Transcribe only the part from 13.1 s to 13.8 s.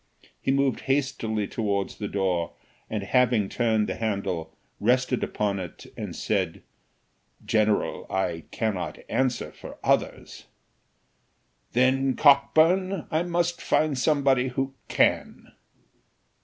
I must